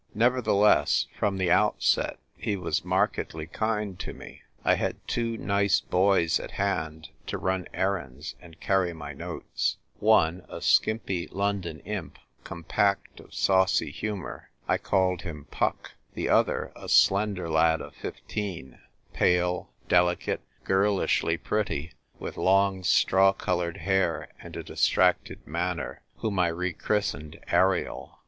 Nevertheless, 0.15 1.05
from 1.15 1.37
the 1.37 1.51
outset, 1.51 2.17
he 2.35 2.55
was 2.55 2.83
markedly 2.83 3.45
kind 3.45 3.99
to 3.99 4.13
me. 4.13 4.41
I 4.65 4.73
had 4.73 5.07
two 5.07 5.37
nice 5.37 5.79
boys 5.79 6.39
at 6.39 6.53
hand 6.53 7.09
to 7.27 7.37
run 7.37 7.67
errands 7.71 8.33
and 8.41 8.59
carry 8.59 8.93
my 8.93 9.13
notes; 9.13 9.77
one, 9.99 10.43
a 10.49 10.59
skimpy 10.59 11.27
London 11.27 11.81
imp, 11.81 12.17
compact 12.43 13.19
of 13.19 13.35
saucy 13.35 13.91
humour; 13.91 14.49
I 14.67 14.79
called 14.79 15.21
him 15.21 15.45
Puck: 15.51 15.91
the 16.15 16.29
other, 16.29 16.71
a 16.75 16.89
slender 16.89 17.47
lad 17.47 17.79
of 17.79 17.93
fifteen, 17.93 18.79
pale, 19.13 19.69
delicate, 19.87 20.41
girlishly 20.63 21.37
pretty, 21.37 21.93
with 22.17 22.37
long 22.37 22.83
straw 22.83 23.33
coloured 23.33 23.77
hair 23.77 24.29
and 24.41 24.57
a 24.57 24.63
distracted 24.63 25.45
manner, 25.45 26.01
whom 26.21 26.39
I 26.39 26.47
rechristened 26.47 27.39
Ariel. 27.51 28.17